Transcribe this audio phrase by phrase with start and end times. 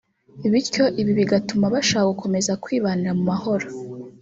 [0.51, 3.65] bityo ibi bigatuma bashaka gukomeza kwibanira mu mahoro